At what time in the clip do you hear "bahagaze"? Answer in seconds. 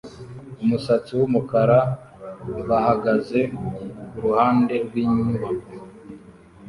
2.69-3.39